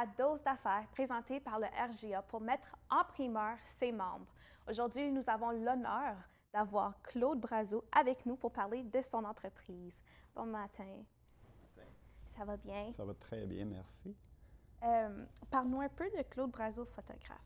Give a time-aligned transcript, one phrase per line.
[0.00, 4.26] à Dose d'affaires présenté par le RGA pour mettre en primeur ses membres.
[4.66, 6.16] Aujourd'hui, nous avons l'honneur
[6.54, 10.00] d'avoir Claude Brazo avec nous pour parler de son entreprise.
[10.34, 11.04] Bon matin.
[12.28, 12.92] Ça va bien?
[12.96, 14.16] Ça va très bien, merci.
[14.84, 17.38] Euh, Parle-nous un peu de Claude Brazo, photographe.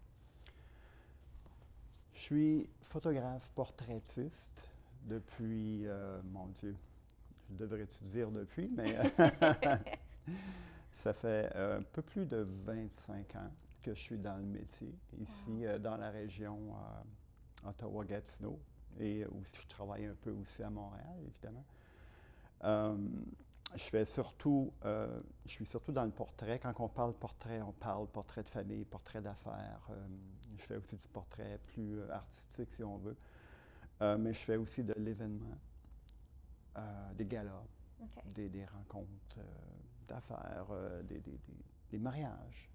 [2.12, 4.62] Je suis photographe portraitiste
[5.02, 6.76] depuis, euh, mon Dieu,
[7.50, 8.96] je devrais-tu dire depuis, mais
[11.04, 13.50] ça fait euh, un peu plus de 25 ans
[13.82, 16.74] que je suis dans le métier, ici euh, dans la région
[17.62, 18.58] Ottawa-Gatineau,
[18.98, 21.64] et aussi je travaille un peu aussi à Montréal, évidemment.
[23.74, 26.58] je fais surtout, je suis surtout dans le portrait.
[26.58, 29.90] Quand on parle portrait, on parle portrait de famille, portrait d'affaires.
[30.56, 33.16] je fais aussi du portrait plus artistique, si on veut.
[34.18, 35.58] mais je fais aussi de l'événement.
[36.76, 37.62] Euh, des galas,
[38.26, 39.42] des, rencontres euh,
[40.08, 42.70] d'affaires, euh, des, mariages.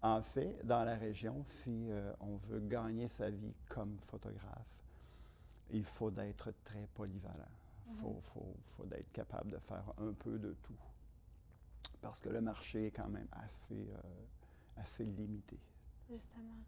[0.00, 4.78] En fait, dans la région, si on veut gagner sa vie comme photographe,
[5.70, 7.34] il faut être très polyvalent.
[7.88, 7.98] Il mhm.
[7.98, 8.22] faut,
[8.76, 10.78] faut, être capable de faire un peu de tout.
[12.00, 13.90] Parce que le marché est quand même assez,
[14.76, 15.58] assez limité.
[16.08, 16.62] Justement.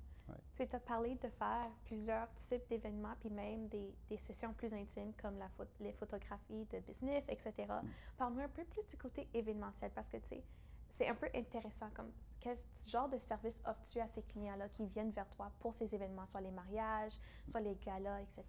[0.57, 5.39] Tu as parlé de faire plusieurs types d'événements, puis même des, sessions plus intimes comme
[5.39, 5.49] la
[5.81, 7.53] les photographies de business, etc.
[7.69, 7.89] Mm.
[8.19, 10.45] Parle-nous un peu plus du côté événementiel parce que tu sais,
[10.91, 11.89] c'est un peu intéressant.
[11.95, 15.95] Comme, quel genre de service offres-tu à ces clients-là qui viennent vers toi pour ces
[15.95, 17.19] événements, soit les mariages,
[17.51, 18.45] soit les galas, etc.?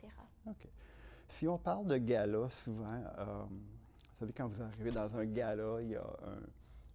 [0.48, 0.68] OK.
[1.28, 5.82] Si on parle de galas, souvent, euh, vous savez, quand vous arrivez dans un gala,
[5.82, 6.42] il y a un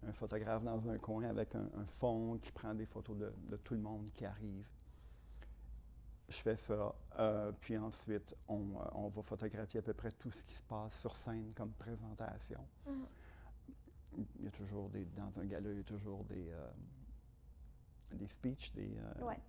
[0.05, 3.81] un photographe dans un coin avec un, fond qui prend des photos de, tout le
[3.81, 4.65] monde qui arrive.
[6.29, 8.53] Je fais ça, euh, puis ensuite, euh,
[8.93, 12.59] on, va photographier à peu près tout ce qui se passe sur scène comme présentation.
[12.85, 14.23] Mm-hmm.
[14.39, 16.69] Il y a toujours des, dans un gala, il y a toujours des, euh,
[18.11, 18.97] des speeches, des.
[19.21, 19.39] Ouais.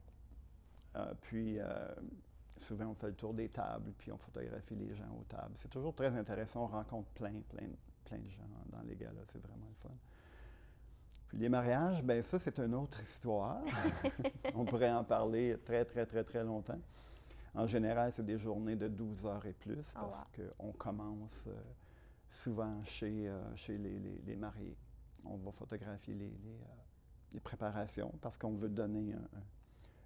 [1.22, 1.58] puis
[2.58, 5.54] souvent, on fait le tour des tables, puis on photographie les gens aux tables.
[5.58, 6.64] C'est toujours très intéressant.
[6.64, 7.68] On rencontre plein, plein,
[8.04, 9.24] plein de gens dans les galas.
[9.32, 9.94] C'est vraiment le fun.
[11.28, 13.60] Puis les mariages, ben ça, c'est une autre histoire.
[14.54, 16.80] On pourrait en parler très, très, très, très longtemps.
[17.54, 21.54] En général, c'est des journées de 12 heures et plus ah, parce qu'on commence euh,
[22.30, 24.76] souvent chez, euh, chez les, mariés.
[25.24, 26.32] On va photographier les,
[27.34, 29.14] euh, préparations parce qu'on veut donner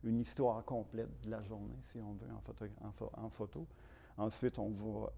[0.03, 2.65] une histoire complète de la journée, si on veut, en, photo.
[3.15, 3.67] En, photo.
[4.17, 5.13] Ensuite, on, va,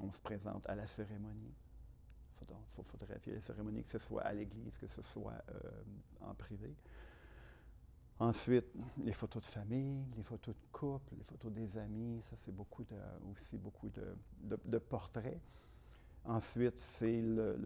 [0.00, 1.54] on se présente à la cérémonie.
[2.50, 5.82] Il faut photographier les cérémonies, que ce soit à l'église, que ce soit euh,
[6.20, 6.74] en privé.
[8.18, 8.66] Ensuite,
[9.02, 12.84] les photos de famille, les photos de couple, les photos des amis, ça c'est beaucoup
[12.84, 12.96] de,
[13.30, 15.40] aussi beaucoup de, portraits.
[16.24, 17.58] Ensuite, c'est le,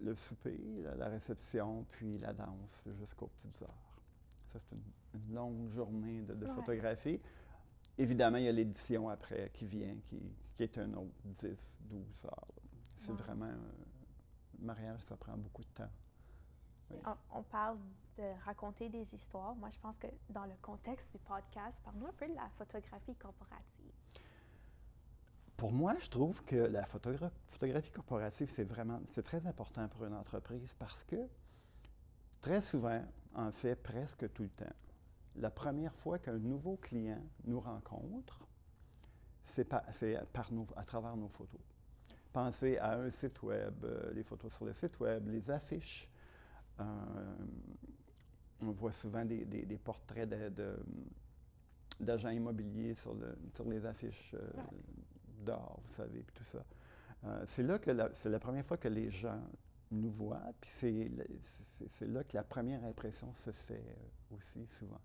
[0.00, 0.58] le, souper,
[0.98, 4.02] la, réception, puis la danse jusqu'aux petites heures.
[4.52, 7.20] Ça, c'est une, longue journée de, photographie.
[7.96, 10.20] Évidemment, il y a l'édition après qui vient, qui,
[10.56, 12.61] qui est un autre 10, 12 heures.
[13.04, 13.46] C'est vraiment.
[13.46, 15.90] Le mariage, ça prend beaucoup de temps.
[17.32, 17.78] On, parle
[18.18, 19.54] de raconter des histoires.
[19.56, 23.14] Moi, je pense que dans le contexte du podcast, parle-nous un peu de la photographie
[23.16, 23.92] corporative.
[25.56, 30.14] Pour moi, je trouve que la photographie corporative, c'est vraiment, c'est très important pour une
[30.14, 31.28] entreprise parce que
[32.40, 33.02] très souvent,
[33.34, 34.74] en fait, presque tout le temps,
[35.36, 38.46] la première fois qu'un nouveau client nous rencontre,
[39.44, 39.82] c'est par,
[40.76, 41.60] à travers nos photos.
[42.32, 46.08] Pensez à un site web, euh, les photos sur le site web, les affiches.
[46.80, 46.84] Euh,
[48.62, 50.28] on voit souvent des, portraits
[52.00, 53.14] d'agents immobiliers sur,
[53.66, 54.50] les affiches euh,
[55.44, 56.64] d'or, vous savez, puis tout ça.
[57.46, 59.40] c'est là que c'est la première fois que les gens
[59.90, 60.70] nous voient, puis
[61.90, 63.84] c'est là que la première impression se fait
[64.30, 65.00] aussi souvent.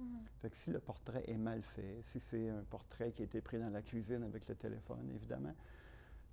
[0.00, 0.04] Mm-hmm.
[0.40, 3.40] Fait que si le portrait est mal fait, si c'est un portrait qui a été
[3.40, 5.54] pris dans la cuisine avec le téléphone, évidemment,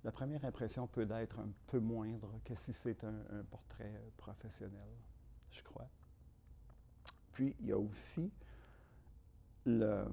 [0.04, 4.88] la première impression peut être un peu moindre que si c'est un, portrait professionnel,
[5.50, 5.88] je crois.
[7.32, 8.30] Puis, il y a aussi
[9.66, 10.06] la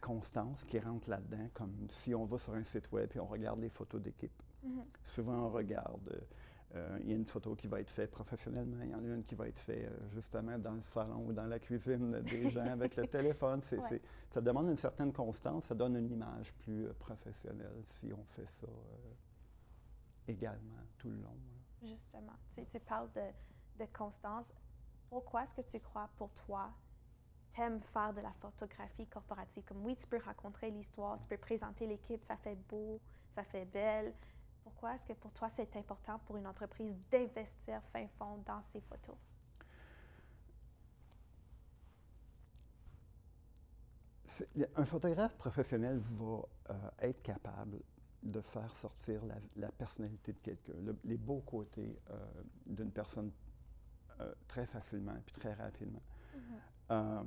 [0.00, 3.60] constance qui rentre là-dedans, comme si on va sur un site web et on regarde
[3.60, 4.42] les photos d'équipe.
[4.64, 4.84] Mm-hmm.
[5.02, 6.20] Souvent, on regarde euh,
[7.00, 9.24] il y a une photo qui va être faite professionnellement, il y en a une
[9.24, 12.66] qui va être faite euh, justement dans le salon ou dans la cuisine des gens
[12.66, 13.62] avec le téléphone.
[14.30, 18.48] ça demande une certaine constance, ça donne une image plus euh, professionnelle si on fait
[18.60, 18.66] ça
[20.26, 21.36] également tout le long.
[21.82, 22.32] Justement,
[22.70, 24.46] tu, parles de, constance.
[25.10, 26.72] Pourquoi est-ce que tu crois, pour toi,
[27.54, 29.62] t'aimes faire de la photographie corporative?
[29.64, 33.00] Comme oui, tu peux raconter l'histoire, tu peux présenter l'équipe, ça fait beau,
[33.34, 34.14] ça fait belle,
[34.64, 38.80] Pourquoi est-ce que pour toi, c'est important pour une entreprise d'investir fin fond dans ses
[38.80, 39.16] photos?
[44.74, 47.78] Un photographe professionnel va euh, être capable
[48.22, 49.20] de faire sortir
[49.54, 50.72] la, personnalité de quelqu'un,
[51.04, 53.30] les beaux côtés euh, d'une personne
[54.20, 56.02] euh, très facilement et très rapidement.
[56.90, 57.24] Mm-hmm.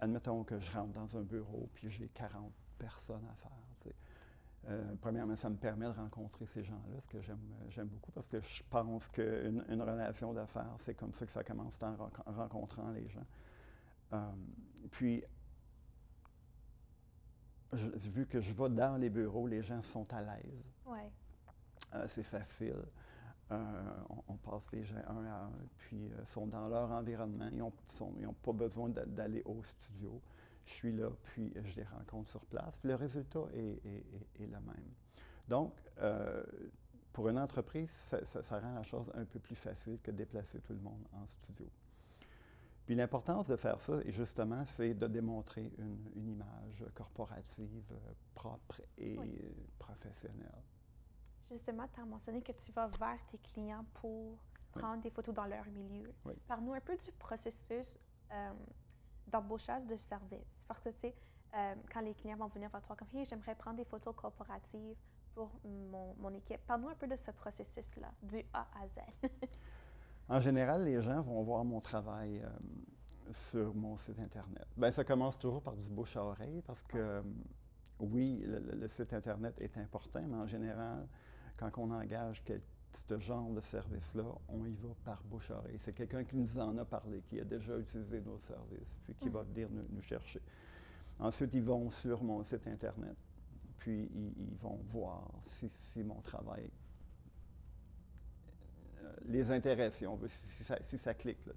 [0.00, 3.52] admettons que je rentre dans un bureau puis j'ai 40 personnes à faire.
[5.00, 8.62] Premièrement, ça me permet de rencontrer ces gens-là, ce que j'aime beaucoup, parce que je
[8.70, 11.96] pense qu'une une relation d'affaires, c'est comme ça que ça commence en,
[12.32, 14.32] rencontrant les gens.
[14.90, 15.22] puis,
[17.72, 20.74] vu que je vais dans les bureaux, les gens sont à l'aise.
[20.86, 21.10] Ouais.
[21.94, 22.82] Euh, c'est facile.
[23.52, 23.82] Euh,
[24.26, 27.48] on, passe les gens un à un, puis euh, sont dans leur environnement.
[27.52, 30.20] Ils n'ont pas besoin d'aller au studio.
[30.66, 32.74] Je suis là, puis je les rencontre sur place.
[32.82, 33.80] le résultat est,
[34.40, 34.92] le même.
[35.48, 35.74] Donc,
[37.12, 40.72] pour une entreprise, ça, rend la chose un peu plus facile que de déplacer tout
[40.72, 41.66] le monde en studio.
[42.86, 49.18] Puis l'importance de faire ça, justement, c'est de démontrer une, image corporative euh, propre et
[49.78, 50.62] professionnelle.
[51.48, 54.36] Justement, tu as mentionné que tu vas vers tes clients pour
[54.72, 56.12] prendre des photos dans leur milieu.
[56.46, 57.98] Parle-nous un peu du processus
[58.32, 58.52] euh,
[59.28, 60.64] d'embauchage de service.
[60.68, 61.14] Parce que, sais,
[61.54, 64.96] euh, quand les clients vont venir vers toi comme «Hey, j'aimerais prendre des photos corporatives
[65.34, 69.28] pour mon, mon équipe», parle-nous un peu de ce processus-là, du A à Z.
[70.28, 72.48] En général, les gens vont voir mon travail euh,
[73.32, 74.66] sur mon site Internet.
[74.76, 77.22] Bien, ça commence toujours par du bouche à oreille parce que, euh,
[78.00, 81.06] oui, le, site Internet est important, mais en général,
[81.58, 82.42] quand on engage
[82.96, 85.78] ce genre de service-là, on y va par bouche à oreille.
[85.80, 89.28] C'est quelqu'un qui nous en a parlé, qui a déjà utilisé nos services, puis qui
[89.28, 90.40] va venir nous, chercher.
[91.18, 93.16] Ensuite, ils vont sur mon site Internet,
[93.78, 96.68] puis ils, vont voir si, si mon travail
[99.02, 101.44] euh, les intéresse, si on veut, si ça, clique.
[101.46, 101.52] Là,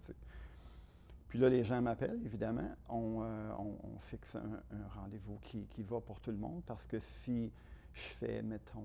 [1.28, 2.70] Puis là, les gens m'appellent, évidemment.
[2.90, 3.52] On, euh,
[4.00, 4.62] fixe un,
[5.00, 7.52] rendez-vous qui, va pour tout le monde parce que si
[7.98, 8.84] je fais, mettons,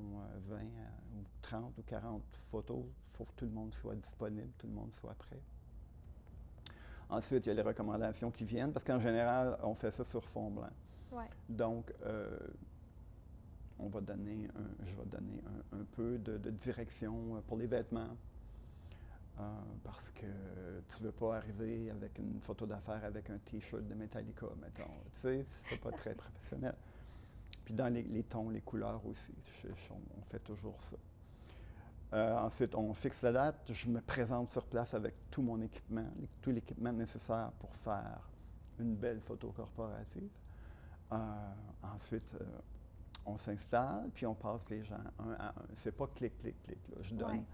[0.48, 0.60] 20 euh,
[1.16, 4.72] ou 30 ou 40 photos, il faut que tout le monde soit disponible, tout le
[4.72, 5.40] monde soit prêt.
[7.10, 10.24] Ensuite, il y a les recommandations qui viennent parce qu'en général, on fait ça sur
[10.24, 10.70] fond blanc.
[11.46, 11.92] Donc,
[13.78, 14.48] on va donner
[14.86, 15.42] je vais donner
[15.72, 18.16] un, peu de, direction pour les vêtements,
[19.40, 19.42] euh,
[19.82, 20.26] parce que
[20.88, 24.90] tu ne veux pas arriver avec une photo d'affaires avec un T-shirt de Metallica, mettons.
[25.14, 26.74] Tu sais, c'est pas très professionnel.
[27.64, 29.32] Puis dans les, tons, les couleurs aussi,
[29.90, 30.96] on fait toujours ça.
[32.14, 33.72] Euh, ensuite, on fixe la date.
[33.72, 36.04] Je me présente sur place avec tout mon équipement,
[36.42, 38.28] tout l'équipement nécessaire pour faire
[38.78, 40.28] une belle photo corporative.
[41.12, 41.16] Euh,
[41.82, 42.34] ensuite,
[43.24, 45.54] on s'installe, puis on passe les gens un à un.
[45.76, 46.78] C'est pas clic, clic, clic.
[47.00, 47.44] Je donne.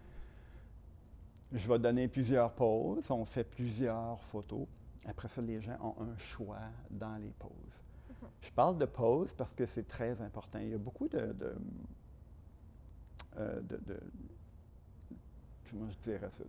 [1.53, 4.67] Je vais donner plusieurs poses, on fait plusieurs photos.
[5.07, 6.59] Après ça, les gens ont un choix
[6.91, 7.51] dans les poses.
[8.41, 10.59] Je parle de poses parce que c'est très important.
[10.59, 11.33] Il y a beaucoup euh,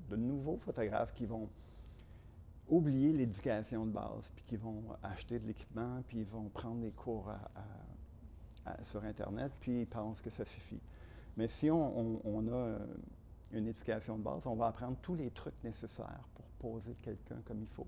[0.09, 1.49] de nouveaux photographes qui vont
[2.69, 6.91] oublier l'éducation de base, puis qui vont acheter de l'équipement, puis ils vont prendre des
[6.91, 7.31] cours
[8.83, 10.79] sur Internet, puis ils pensent que ça suffit.
[11.37, 12.79] Mais si on, a euh,
[13.51, 17.61] une éducation de base, on va apprendre tous les trucs nécessaires pour poser quelqu'un comme
[17.61, 17.87] il faut.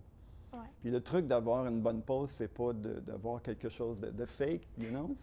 [0.81, 4.89] Puis le truc d'avoir une bonne pose, c'est pas d'avoir quelque chose de, fake, you
[4.89, 5.15] know,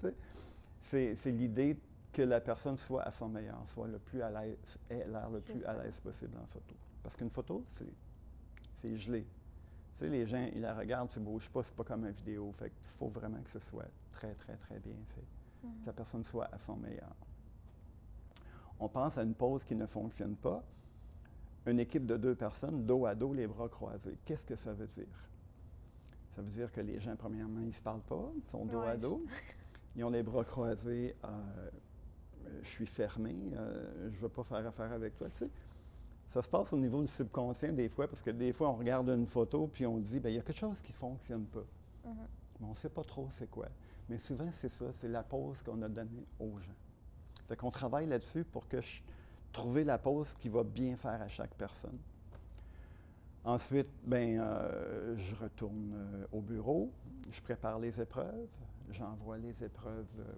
[0.80, 1.78] c'est l'idée
[2.12, 5.40] que la personne soit à son meilleur, soit le plus à l'aise, ait l'air le
[5.40, 6.74] plus à l'aise possible en photo.
[7.02, 7.64] Parce qu'une photo,
[8.80, 9.26] c'est gelé.
[9.98, 12.52] Tu sais, les gens, ils la regardent, ne bouge pas, c'est pas comme une vidéo.
[12.52, 15.66] Fait qu'il faut vraiment que ce soit très, très, très bien fait.
[15.66, 15.80] Mm-hmm.
[15.82, 17.14] Que la personne soit à son meilleur
[18.80, 20.62] on pense à une pause qui ne fonctionne pas.
[21.68, 24.16] Une équipe de deux personnes, dos à dos, les bras croisés.
[24.24, 25.28] Qu'est-ce que ça veut dire?
[26.34, 28.80] Ça veut dire que les gens, premièrement, ils ne se parlent pas, ils sont dos
[28.80, 29.22] à dos.
[29.96, 31.16] Ils ont les bras croisés.
[31.24, 31.70] Euh,
[32.62, 35.28] je suis fermé, euh, je ne veux pas faire affaire avec toi.
[36.30, 39.08] Ça se passe au niveau du subconscient des fois, parce que des fois, on regarde
[39.08, 41.64] une photo puis on dit, ben, il y a quelque chose qui ne fonctionne pas.
[42.06, 42.14] Mm-hmm.
[42.60, 43.66] Mais on ne sait pas trop c'est quoi.
[44.08, 46.76] Mais souvent, c'est ça, c'est la pause qu'on a donnée aux gens.
[47.48, 49.02] Fait qu'on travaille là-dessus pour que je
[49.52, 51.98] trouve la pause qui va bien faire à chaque personne.
[53.48, 56.92] Ensuite, ben, euh, je retourne euh, au bureau,
[57.30, 58.48] je prépare les épreuves,
[58.90, 60.32] j'envoie les épreuves euh,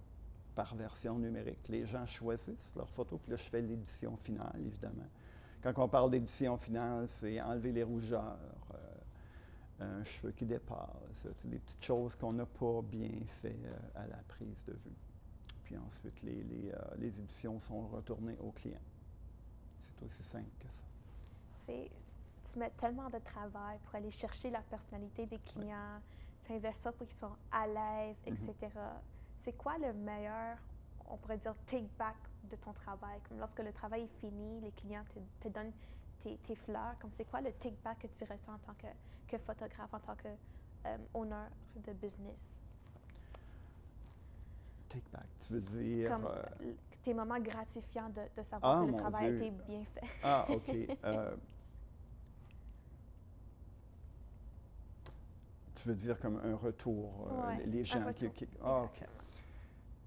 [0.54, 1.66] par version numérique.
[1.68, 5.08] Les gens choisissent leurs photos, puis là, je fais l'édition finale, évidemment.
[5.60, 8.38] Quand on parle d'édition finale, c'est enlever les rougeurs,
[9.80, 13.10] un cheveu qui dépasse, des petites choses qu'on n'a pas bien
[13.42, 13.58] fait
[13.94, 14.96] à la prise de vue.
[15.64, 18.78] puis ensuite les, les, les éditions sont retournées aux clients.
[20.00, 20.82] C'est aussi simple que ça.
[21.62, 21.90] C'est,
[22.50, 26.00] tu mets tellement de travail pour aller chercher la personnalité des clients,
[26.44, 28.54] tu investis ça pour qu'ils soient à l'aise, etc.
[28.62, 28.78] Mm-hmm.
[29.36, 30.56] C'est quoi le meilleur,
[31.06, 33.20] on pourrait dire, take back de ton travail?
[33.28, 35.72] Comme lorsque le travail est fini, les clients te, te donnent
[36.20, 38.86] tes, tes, fleurs, comme c'est quoi le take back que tu ressens en tant que,
[39.26, 40.28] que photographe, en tant que
[40.86, 42.58] euh, owner de business?
[44.88, 46.10] Take back, tu veux dire.
[46.10, 49.84] Comme euh, tes moments gratifiants de, de savoir ah, que le travail a été bien
[49.84, 50.06] fait.
[50.22, 50.70] ah, OK.
[51.04, 51.36] Euh,
[55.74, 58.32] tu veux dire comme un retour, ouais, les gens retour.
[58.34, 58.46] qui.
[58.62, 59.06] ah, OK.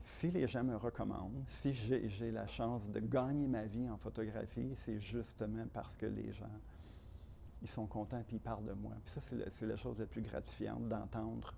[0.03, 4.75] Si les gens me recommandent, si j'ai la chance de gagner ma vie en photographie,
[4.75, 6.59] c'est justement parce que les gens,
[7.61, 8.91] ils sont contents et ils parlent de moi.
[9.05, 11.53] Puis ça, c'est la, chose la plus gratifiante d'entendre.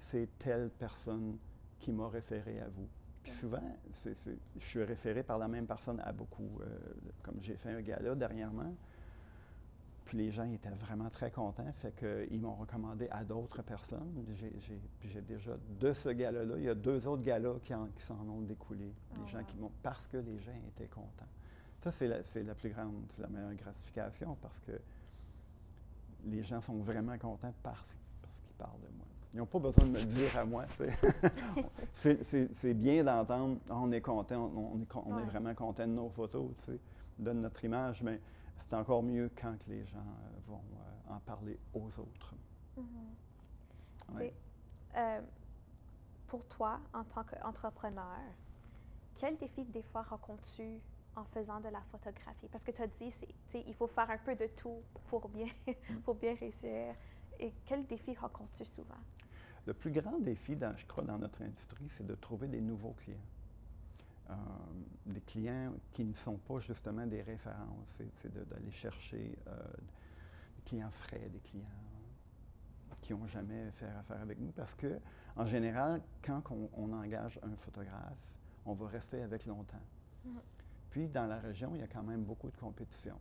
[0.00, 1.38] C'est telle personne
[1.80, 2.88] qui m'a référé à vous.
[3.22, 3.62] Puis souvent,
[4.04, 6.60] je suis référé par la même personne à beaucoup.
[6.60, 6.66] Euh,
[7.22, 8.74] comme j'ai fait un gala dernièrement,
[10.08, 14.24] puis les gens étaient vraiment très contents, fait qu'ils m'ont recommandé à d'autres personnes.
[15.04, 18.90] J'ai déjà, de ce gala-là, il y a deux autres galas qui, s'en ont découlé.
[19.14, 21.28] Des gens qui m'ont, parce que les gens étaient contents.
[21.82, 24.72] Ça, c'est la, plus grande, c'est la meilleure gratification parce que
[26.24, 29.07] les gens sont vraiment contents parce qu'ils parlent de moi.
[29.38, 30.64] Ils n'ont pas besoin de me le dire à moi.
[31.94, 35.22] c'est bien d'entendre, on est content, on, est, on ouais.
[35.22, 36.50] est, vraiment content de nos photos,
[37.20, 38.20] de notre image, mais
[38.56, 42.34] c'est encore mieux quand les gens euh, vont euh, en parler aux autres.
[42.76, 44.16] Mm -hmm.
[44.16, 44.34] ouais.
[44.96, 45.20] euh,
[46.26, 48.18] pour toi, en tant qu'entrepreneur,
[49.14, 50.80] quel défi des fois rencontres-tu
[51.14, 52.48] en faisant de la photographie?
[52.50, 53.12] Parce que tu as dit,
[53.54, 55.50] il faut faire un peu de tout pour bien,
[56.04, 56.96] pour bien réussir.
[57.40, 59.02] Et quel défi rencontres-tu souvent?
[59.66, 62.92] Le plus grand défi, dans, je crois, dans notre industrie, c'est de trouver des nouveaux
[62.92, 63.18] clients.
[64.30, 64.34] Euh,
[65.06, 67.88] des clients qui ne sont pas justement des références.
[68.16, 69.56] C'est d'aller chercher euh,
[70.56, 71.64] des clients frais, des clients
[73.00, 74.52] qui n'ont jamais fait affaire avec nous.
[74.52, 74.98] Parce que,
[75.36, 78.18] en général, quand on, on engage un photographe,
[78.66, 79.86] on va rester avec longtemps.
[80.24, 80.40] Mm -hmm.
[80.90, 83.18] Puis, dans la région, il y a quand même beaucoup de compétition.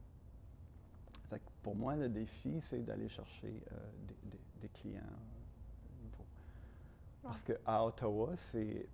[1.29, 3.75] Fait pour moi, le défi, c'est d'aller chercher euh,
[4.07, 5.01] des, des, des, clients
[6.01, 6.25] nouveaux.
[7.21, 8.87] Parce qu'à Ottawa, c'est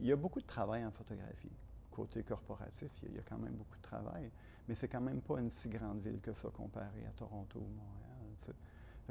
[0.00, 1.50] il y a beaucoup de travail en photographie.
[1.90, 4.30] Côté corporatif, il y, a, il y a quand même beaucoup de travail,
[4.68, 7.68] mais c'est quand même pas une si grande ville que ça comparé à Toronto ou
[7.68, 8.56] Montréal.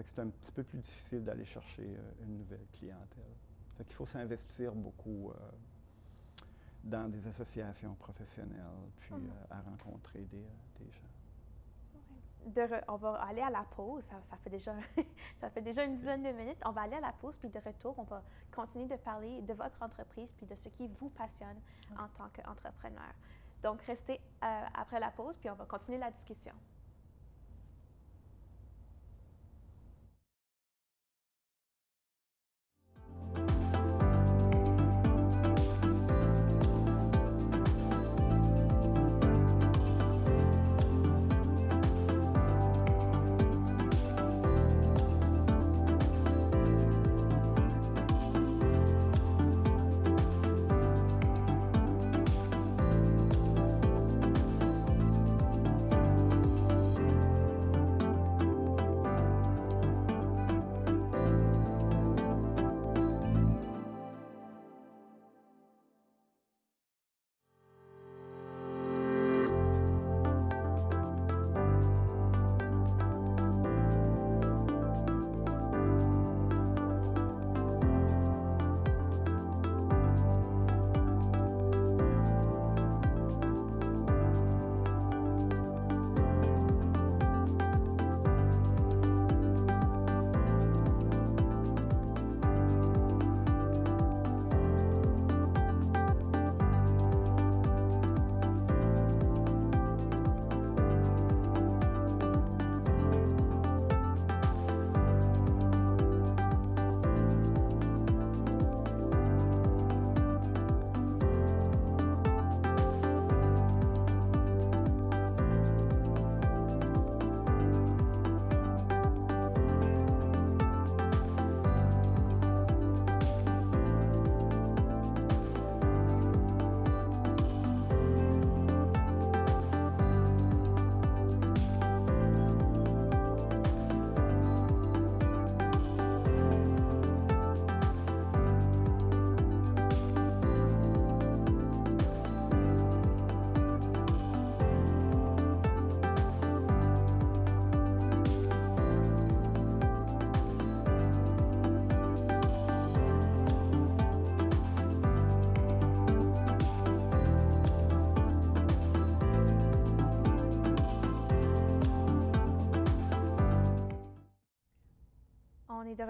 [0.04, 3.36] c'est un petit peu plus difficile d'aller chercher euh, une nouvelle clientèle.
[3.76, 5.34] Fait qu'il faut s'investir beaucoup euh,
[6.84, 8.64] dans des associations professionnelles,
[9.00, 10.48] puis euh, à rencontrer des,
[10.80, 11.07] des gens.
[12.48, 14.04] De re- on va aller à la pause.
[14.06, 14.74] Ça, ça fait déjà,
[15.42, 16.60] ça fait déjà une dizaine de minutes.
[16.66, 18.24] On va aller à la pause, puis de retour, on va
[18.56, 21.60] continuer de parler de votre entreprise, puis de ce qui vous passionne
[22.00, 23.14] en tant qu'entrepreneur.
[23.62, 26.54] Donc, restez euh, après la pause, puis on va continuer la discussion.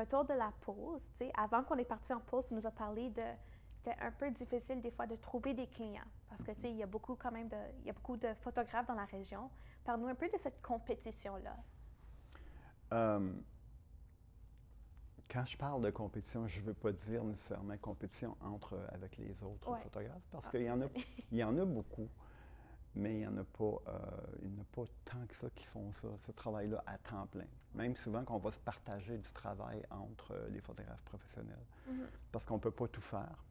[0.07, 1.01] Retour de la pause.
[1.35, 3.23] Avant qu'on est parti en pause, tu nous as parlé de.
[3.75, 6.87] C'était un peu difficile des fois de trouver des clients parce que il y a
[6.87, 9.49] beaucoup quand même de, il y a beaucoup de photographes dans la région.
[9.85, 11.55] Parle-nous un peu de cette compétition-là.
[12.93, 13.31] Euh,
[15.29, 19.41] quand je parle de compétition, je ne veux pas dire nécessairement compétition entre avec les
[19.43, 20.85] autres photographes parce ah, qu'il y en a,
[21.31, 22.09] il y en a beaucoup
[22.97, 23.99] mais il n'y en a pas, euh,
[24.41, 27.45] il a pas tant que ça qui font ça, ce travail-là à temps plein.
[27.75, 31.65] Même souvent qu'on va se partager du travail entre euh, les photographes professionnels.
[31.87, 32.05] Mm-hmm.
[32.31, 33.43] Parce qu'on ne peut pas tout faire.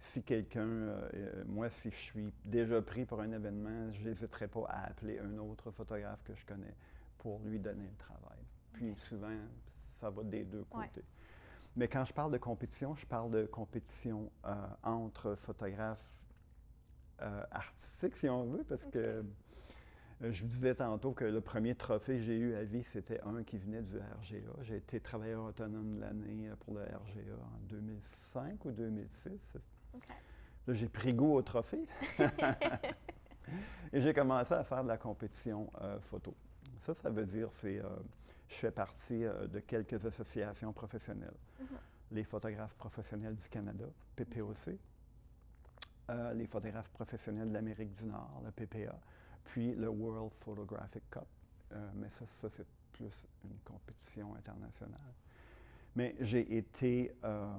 [0.00, 4.64] Si quelqu'un, euh, moi, si je suis déjà pris pour un événement, je n'hésiterai pas
[4.68, 6.74] à appeler un autre photographe que je connais
[7.18, 8.38] pour lui donner le travail.
[8.72, 9.36] Puis souvent,
[10.00, 11.04] ça va des deux côtés.
[11.76, 14.32] Mais quand je parle de compétition, je parle de compétition
[14.82, 16.10] entre photographes
[17.22, 18.98] euh, artistique, si on veut, parce que
[20.22, 23.20] euh, je vous disais tantôt que le premier trophée que j'ai eu à vie, c'était
[23.22, 24.62] un qui venait du RGA.
[24.62, 29.30] J'ai été travailleur autonome de l'année euh, pour le RGA en 2005 ou 2006.
[30.66, 31.86] Là, j'ai pris goût au trophée.
[33.92, 35.70] Et j'ai commencé à faire de la compétition
[36.10, 36.34] photo.
[36.86, 37.82] Ça, ça veut dire, c'est,
[38.48, 41.34] je fais partie de quelques associations professionnelles.
[41.60, 41.66] Mm-hmm.
[42.12, 44.78] Les photographes professionnels du Canada, PPOC,
[46.10, 48.98] euh, les photographes professionnels de l'Amérique du Nord, le PPA,
[49.44, 51.26] puis le World Photographic Cup.
[51.72, 55.14] Euh, mais ça, c'est plus une compétition internationale.
[55.94, 57.58] Mais j'ai été euh,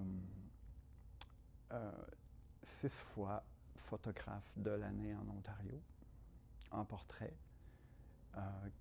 [2.61, 3.41] six fois
[3.77, 5.81] photographe de l'année en Ontario,
[6.71, 7.33] en portrait,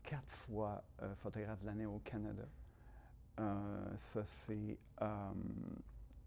[0.02, 0.82] quatre fois
[1.16, 2.46] photographe de l'année au Canada.
[3.36, 4.78] ça, c'est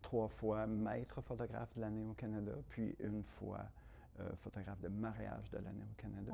[0.03, 3.65] trois fois maître photographe de l'année au Canada, puis une fois
[4.19, 6.33] euh, photographe de mariage de l'année au Canada.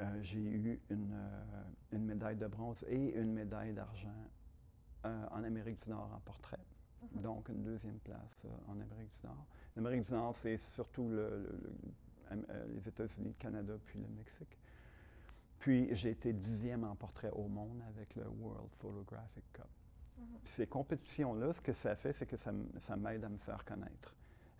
[0.00, 4.28] Euh, j'ai eu une, euh, une, médaille de bronze et une médaille d'argent
[5.04, 6.58] en Amérique du Nord en portrait.
[6.58, 7.20] Mm-hmm.
[7.22, 9.46] Donc, une deuxième place en Amérique du Nord.
[9.74, 14.58] L'Amérique du Nord, c'est surtout les États-Unis, le Canada, puis le Mexique.
[15.58, 19.66] Puis, j'ai été dixième en portrait au monde avec le World Photographic Cup.
[20.56, 22.52] Ces compétitions-là, ce que ça fait, c'est que ça,
[22.96, 24.14] m'aide à me faire connaître.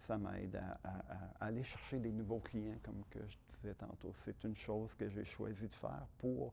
[0.06, 4.12] Ça m'aide à, aller chercher des nouveaux clients, comme que je disais tantôt.
[4.24, 6.52] C'est une chose que j'ai choisi de faire pour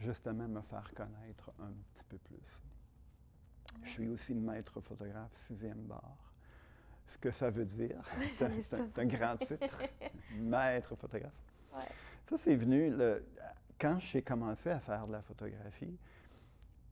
[0.00, 2.60] justement me faire connaître un petit peu plus.
[3.82, 6.16] Je suis aussi maître photographe sixième bar.
[7.08, 9.82] Ce que ça veut dire, c'est un, grand titre,
[10.36, 11.32] maître photographe.
[12.28, 13.24] Ça, c'est venu le,
[13.78, 15.98] quand j'ai commencé à faire de la photographie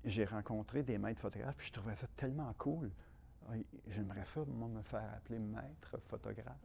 [0.04, 2.90] j'ai rencontré des maîtres photographes, puis je trouvais ça tellement cool.
[3.88, 6.56] J'aimerais ça, moi, me faire appeler maître photographe.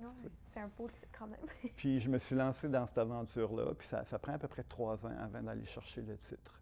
[0.48, 1.40] c'est un beau titre quand même.
[1.76, 5.06] puis je me suis lancé dans cette aventure-là, puis ça, prend à peu près trois
[5.06, 6.62] ans avant d'aller chercher le titre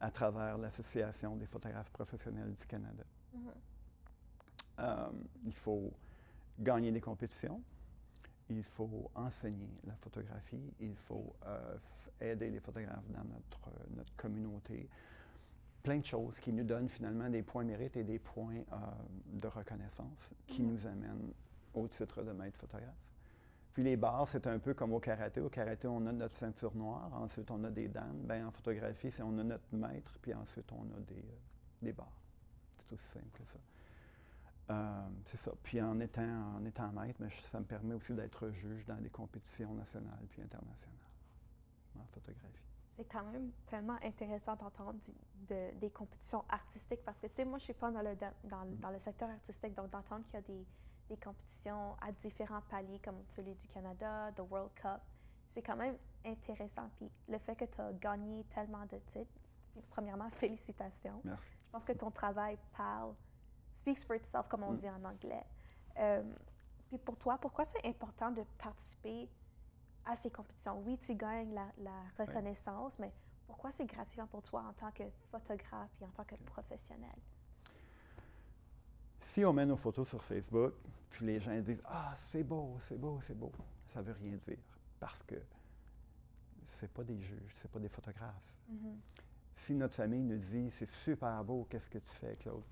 [0.00, 3.04] à travers l'Association des photographes professionnels du Canada.
[3.34, 3.50] Mm-hmm.
[4.80, 5.10] Euh,
[5.44, 5.92] il faut
[6.58, 7.62] gagner des compétitions,
[8.50, 11.76] il faut enseigner la photographie, il faut euh,
[12.20, 14.88] aider les photographes dans notre, notre communauté,
[15.84, 18.76] plein de choses qui nous donnent finalement des points mérites et des points euh,
[19.26, 20.66] de reconnaissance qui mm-hmm.
[20.66, 21.32] nous amènent
[21.74, 23.04] au titre de maître photographe.
[23.74, 25.40] Puis les barres, c'est un peu comme au karaté.
[25.40, 28.22] Au karaté, on a notre ceinture noire, ensuite on a des dames.
[28.24, 31.92] Ben, en photographie, c'est on a notre maître, puis ensuite on a des, euh, des
[31.92, 32.20] barres.
[32.78, 33.58] C'est aussi simple que ça.
[34.70, 35.52] Euh, c'est ça.
[35.62, 39.10] Puis en étant, en étant maître, mais ça me permet aussi d'être juge dans des
[39.10, 40.94] compétitions nationales puis internationales
[41.98, 42.63] en photographie
[42.96, 44.98] c'est quand même tellement intéressant d'entendre
[45.48, 48.90] des compétitions artistiques parce que, tu sais, moi, je suis pas dans le, dans, dans
[48.90, 50.66] le secteur artistique, donc d'entendre qu'il y a des,
[51.08, 55.00] des, compétitions à différents paliers comme celui du Canada, the World Cup,
[55.48, 56.88] c'est quand même intéressant.
[56.96, 59.40] Puis le fait que tu as gagné tellement de titres,
[59.90, 61.20] premièrement, félicitations.
[61.24, 61.50] Merci.
[61.66, 63.14] Je pense que ton travail parle,
[63.76, 64.78] speaks for itself, comme on mm.
[64.78, 65.44] dit en anglais.
[65.98, 66.22] Euh,
[66.88, 69.28] puis pour toi, pourquoi c'est important de participer
[70.06, 70.80] à ces compétitions.
[70.80, 73.12] Oui, tu gagnes la, reconnaissance, mais
[73.46, 77.16] pourquoi c'est gratifiant pour toi en tant que photographe et en tant que professionnel?
[79.20, 80.74] Si on met nos photos sur Facebook,
[81.10, 83.52] puis les gens disent Ah, c'est beau, c'est beau, c'est beau,
[83.92, 84.58] ça ne veut rien dire
[85.00, 85.36] parce que
[86.78, 88.54] c'est pas des juges, c'est pas des photographes.
[88.70, 88.96] Mm-hmm.
[89.56, 92.62] Si notre famille nous dit C'est super beau, qu'est-ce que tu fais, Claude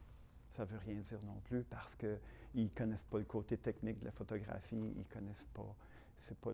[0.56, 2.18] ça ne veut rien dire non plus parce qu'ils
[2.54, 5.74] ne connaissent pas le côté technique de la photographie, ils ne connaissent pas,
[6.18, 6.52] c'est pas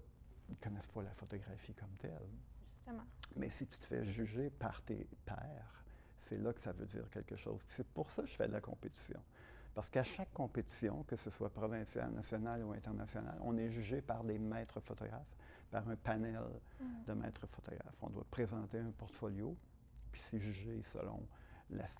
[0.49, 2.29] ne connaissent pas la photographie comme telle.
[2.77, 3.05] Justement.
[3.37, 5.85] Mais si tu te fais juger par tes pairs,
[6.29, 7.61] c'est là que ça veut dire quelque chose.
[7.77, 9.21] C'est pour ça que je fais de la compétition.
[9.75, 14.25] Parce qu'à chaque compétition, que ce soit provinciale, nationale ou internationale, on est jugé par
[14.25, 15.37] des maîtres photographes,
[15.71, 16.41] par un panel
[16.81, 17.05] mm.
[17.07, 17.97] de maîtres photographes.
[18.03, 19.57] On doit présenter un portfolio,
[20.11, 21.23] puis c'est jugé selon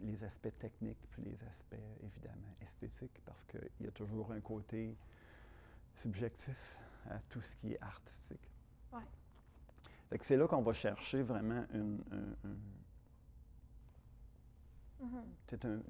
[0.01, 4.97] les aspects techniques puis les aspects évidemment esthétiques parce qu'il y a toujours un côté
[5.95, 8.51] subjectif à tout ce qui est artistique.
[8.93, 10.19] Ouais.
[10.23, 12.03] c'est là qu'on va chercher vraiment une.
[15.03, 15.81] Mm-hmm.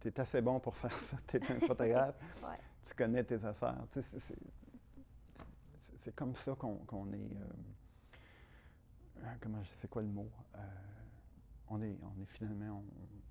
[0.00, 1.16] Tu es, assez bon pour faire ça.
[1.26, 2.16] Tu es un photographe.
[2.86, 3.76] Tu connais tes affaires.
[6.02, 7.16] c'est comme ça qu'on est.
[7.16, 7.44] Euh,
[9.18, 10.30] euh, comment c'est quoi le mot?
[10.54, 10.58] Euh,
[11.68, 12.82] on, est, on est finalement.
[12.82, 13.27] On,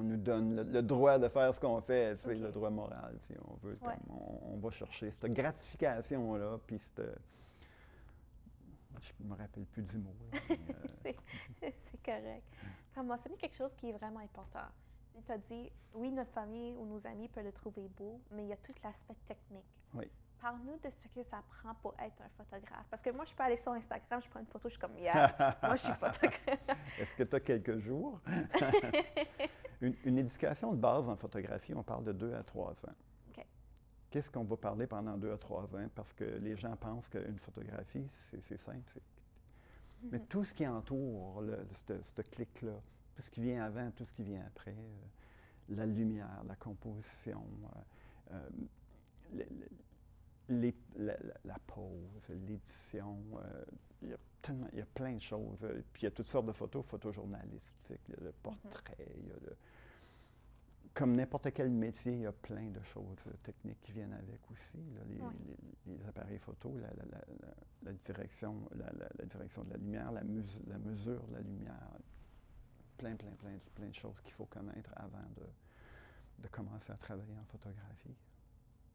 [0.00, 3.54] nous donne le, droit de faire ce qu'on fait, c'est le droit moral, si on
[3.66, 3.76] veut.
[4.08, 7.02] on, va chercher cette gratification-là, puis cette.
[9.00, 10.14] Je me rappelle plus du mot.
[11.02, 12.44] c'est correct.
[12.92, 14.68] Tu as mentionné quelque chose qui est vraiment important.
[15.26, 18.48] Tu as dit, oui, notre famille ou nos amis peuvent le trouver beau, mais il
[18.48, 19.64] y a tout l'aspect technique.
[19.94, 20.10] Oui.
[20.40, 22.86] Parle-nous de ce que ça prend pour être un photographe.
[22.90, 24.98] Parce que moi, je peux aller sur Instagram, je prends une photo, je suis comme,
[24.98, 26.78] yeah, moi, je suis photographe.
[26.98, 28.20] Est-ce que tu as quelques jours?
[29.82, 32.94] Une, éducation de base en photographie, on parle de deux à trois ans.
[34.10, 35.88] Qu'est-ce qu'on va parler pendant deux à trois ans?
[35.94, 38.42] Parce que les gens pensent qu'une photographie, c'est.
[40.02, 40.26] Mais mm-hmm.
[40.26, 41.42] tout ce qui entoure
[41.86, 42.74] ce clic-là,
[43.16, 47.42] tout ce qui vient avant, tout ce qui vient après, euh, la lumière, la composition,
[48.32, 48.38] euh,
[49.38, 50.72] euh,
[51.44, 53.64] la, pose, l'édition, euh,
[54.02, 55.66] il y a tellement, il y a plein de choses.
[55.92, 59.28] Puis il y a toutes sortes de photos, photojournalistiques, il y a le portrait, il
[59.28, 59.56] y a le,
[60.94, 64.40] comme n'importe quel métier, il y a plein de choses euh, techniques qui viennent avec
[64.50, 64.78] aussi.
[65.86, 71.88] les, appareils photo, la, direction, la, direction de la lumière, la, mesure de la lumière.
[72.98, 75.26] Plein, plein, plein, plein de choses qu'il faut connaître avant
[76.38, 78.16] de commencer à travailler en photographie.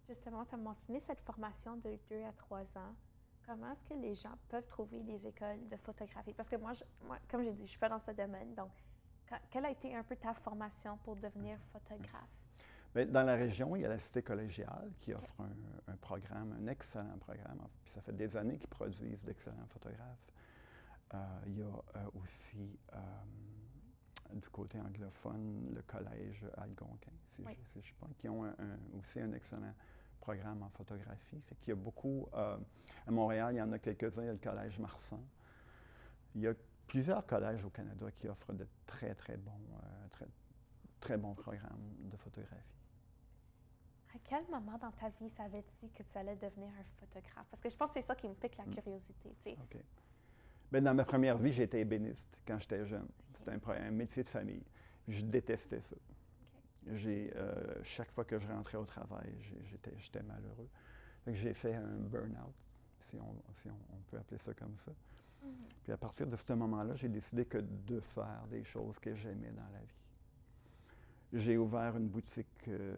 [0.07, 2.95] Justement, tu as mentionné cette formation de 2 à 3 ans.
[3.45, 6.33] Comment est-ce que les gens peuvent trouver les écoles de photographie?
[6.33, 6.73] Parce que moi,
[7.29, 8.53] comme j'ai dit, je ne suis pas dans ce domaine.
[8.55, 8.71] Donc,
[9.49, 12.29] quelle a été un peu ta formation pour devenir photographe?
[12.95, 15.41] Bien, dans la région, il y a la Cité collégiale qui offre
[15.87, 17.59] un, programme, un excellent programme.
[17.83, 20.31] Puis ça fait des années qu'ils produisent d'excellents photographes.
[21.13, 22.97] Euh, il y a euh, aussi euh,
[24.33, 28.43] du côté anglophone le collège Algonquin, si, je, je pense, qui ont
[28.97, 29.73] aussi un excellent
[30.19, 31.41] programme en photographie.
[31.47, 32.27] Fait qu'il y a beaucoup.
[32.33, 34.23] À Montréal, il y en a quelques-uns.
[34.23, 35.21] Il y a le Collège Marsan.
[36.35, 36.53] Il y a
[36.87, 40.25] plusieurs collèges au Canada qui offrent de très, très bons, euh, très,
[40.99, 42.55] très bons programmes de photographie.
[44.15, 47.45] À quel moment dans ta vie savais-tu que tu allais devenir un photographe?
[47.51, 48.73] Parce que je pense que c'est ça qui me pique la hmm.
[48.73, 49.57] curiosité.
[49.61, 49.77] OK.
[50.71, 53.07] Bien, dans ma première vie, j'étais ébéniste quand j'étais jeune.
[53.37, 54.63] C'était un, un, métier de famille.
[55.07, 55.95] Je détestais ça.
[56.93, 59.33] J'ai, euh, chaque fois que je rentrais au travail,
[59.95, 60.69] j'étais, malheureux.
[61.27, 62.55] j'ai fait un burn-out,
[63.09, 64.91] si, on, peut appeler ça comme ça.
[65.43, 65.49] Mm-hmm.
[65.83, 69.51] Puis à partir de ce moment-là, j'ai décidé que de faire des choses que j'aimais
[69.51, 69.95] dans la vie.
[71.33, 72.95] J'ai ouvert une boutique euh,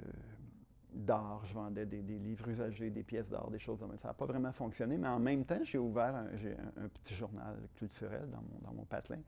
[0.94, 1.44] d'art.
[1.46, 3.80] Je vendais des, livres usagés, des pièces d'art, des choses.
[4.02, 8.30] Ça n'a pas vraiment fonctionné, mais en même temps, j'ai ouvert un, petit journal culturel
[8.30, 9.22] dans mon, dans mon patelin.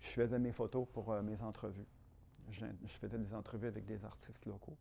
[0.00, 1.86] Je faisais mes photos pour euh, mes entrevues
[2.50, 2.64] je,
[3.00, 4.76] faisais des entrevues avec des artistes locaux,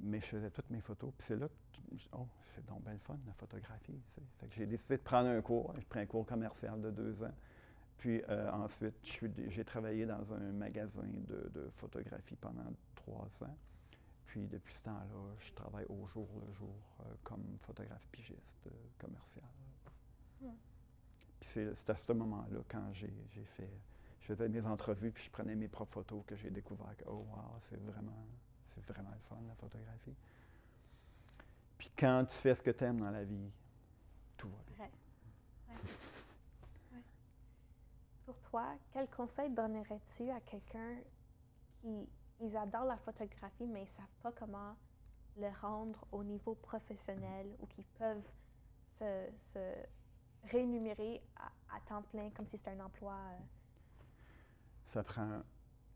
[0.00, 1.12] mais je faisais toutes mes photos.
[1.16, 4.00] Puis c'est là que, oh, c'est donc bien le fun, la photographie.
[4.38, 5.72] Fait que j'ai décidé de prendre un cours.
[5.76, 7.34] J'ai pris un cours commercial de deux ans.
[7.98, 8.94] Puis euh, ensuite,
[9.48, 13.56] j'ai travaillé dans un magasin de, photographie pendant trois ans.
[14.26, 18.70] Puis depuis ce temps-là, je travaille au jour le jour euh, comme photographe pigiste euh,
[18.98, 19.44] commercial.
[21.40, 23.10] Puis c'est à ce moment-là, quand j'ai
[23.44, 23.70] fait
[24.26, 27.24] je faisais mes entrevues, puis je prenais mes propres photos que j'ai découvert que, oh
[27.30, 28.26] wow, c'est vraiment,
[28.76, 30.14] c'est vraiment le fun, la photographie.
[31.78, 33.50] Puis quand tu fais ce que tu aimes dans la vie,
[34.36, 34.90] tout va bien.
[38.24, 40.96] Pour toi, quel conseil donnerais-tu à quelqu'un
[41.80, 42.08] qui
[42.40, 44.76] ils adorent la photographie, mais ils ne savent pas comment
[45.38, 48.28] le rendre au niveau professionnel ou qui peuvent
[48.92, 49.74] se, se
[50.50, 53.42] rémunérer à, temps plein comme si c'était un emploi euh,
[54.92, 55.42] ça prend.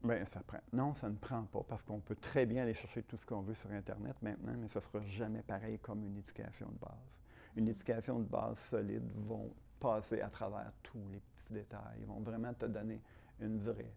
[0.03, 0.61] Bien, ça prend.
[0.73, 3.43] Non, ça ne prend pas, parce qu'on peut très bien aller chercher tout ce qu'on
[3.43, 7.13] veut sur Internet maintenant, mais ça ne sera jamais pareil comme une éducation de base.
[7.57, 11.99] Une éducation de base solide vont passer à travers tous les petits détails.
[12.01, 13.01] Ils vont vraiment te donner
[13.41, 13.93] une vraie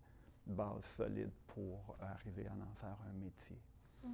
[0.46, 3.58] base solide pour arriver à en faire un métier.
[4.04, 4.10] Mm.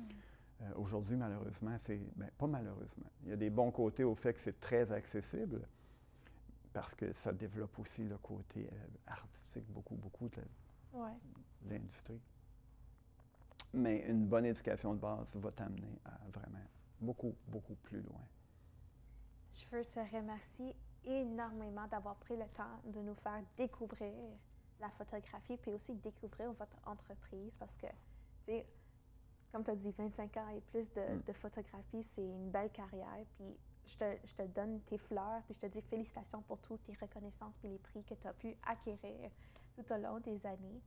[0.61, 1.97] Euh, aujourd'hui, malheureusement, c'est.
[2.15, 3.09] Bien, pas malheureusement.
[3.23, 5.61] Il y a des bons côtés au fait que c'est très accessible,
[6.73, 10.41] parce que ça développe aussi le côté euh, artistique, beaucoup, beaucoup de
[11.67, 12.21] l'industrie.
[13.73, 16.65] Mais une bonne éducation de base va t'amener à vraiment
[16.99, 18.21] beaucoup, beaucoup plus loin.
[19.53, 24.13] Je veux te remercier énormément d'avoir pris le temps de nous faire découvrir
[24.79, 28.65] la photographie, puis aussi découvrir votre entreprise parce que, tu sais,
[29.51, 31.23] comme tu as dit, 25 ans et plus de, mm.
[31.27, 33.25] de photographie, c'est une belle carrière.
[33.35, 36.83] Puis je te, je te, donne tes fleurs, puis je te dis félicitations pour toutes
[36.83, 39.31] tes reconnaissances puis les prix que tu as pu acquérir
[39.75, 40.81] tout au long des années.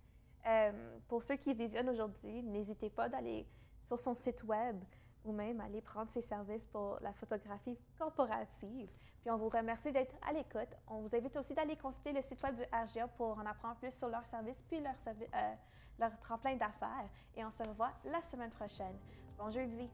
[0.47, 3.47] Euh, pour ceux qui visionnent aujourd'hui, n'hésitez pas d'aller
[3.85, 4.83] sur son site web
[5.25, 8.91] ou même aller prendre ses services pour la photographie corporative.
[9.21, 10.75] Puis on vous remercie d'être à l'écoute.
[10.89, 13.93] On vous invite aussi d'aller consulter le site web du RGA pour en apprendre plus
[13.93, 15.55] sur leurs services puis leur, euh,
[16.01, 17.09] leur tremplin d'affaires.
[17.37, 18.97] Et on se revoit la semaine prochaine.
[19.39, 19.89] Bon jeudi!